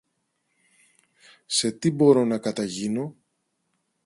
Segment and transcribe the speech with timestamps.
[1.45, 3.15] Σε τι μπορώ να καταγίνω;